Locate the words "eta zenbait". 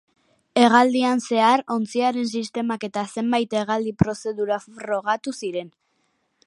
2.89-3.55